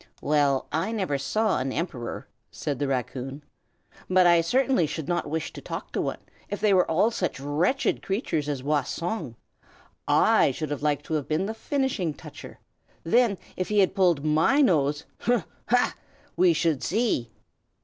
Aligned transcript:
"Well, 0.19 0.65
I 0.71 0.91
never 0.91 1.19
saw 1.19 1.59
an 1.59 1.71
Emperor," 1.71 2.27
said 2.49 2.79
the 2.79 2.87
raccoon; 2.87 3.43
"but 4.09 4.25
I 4.25 4.41
certainly 4.41 4.87
should 4.87 5.07
not 5.07 5.29
wish 5.29 5.53
to 5.53 5.61
talk 5.61 5.91
to 5.91 6.01
one, 6.01 6.17
if 6.49 6.59
they 6.59 6.71
are 6.71 6.89
all 6.89 7.11
such 7.11 7.39
wretched 7.39 8.01
creatures 8.01 8.49
as 8.49 8.63
Wah 8.63 8.81
Song. 8.81 9.35
I 10.07 10.49
should 10.55 10.81
like 10.81 11.03
to 11.03 11.13
have 11.13 11.27
been 11.27 11.45
the 11.45 11.53
Finishing 11.53 12.15
Toucher; 12.15 12.57
then 13.03 13.37
if 13.55 13.69
he 13.69 13.77
had 13.77 13.93
pulled 13.93 14.25
my 14.25 14.59
nose 14.59 15.05
hum! 15.19 15.43
ha! 15.67 15.93
we 16.35 16.51
should 16.51 16.81
see!" 16.81 17.29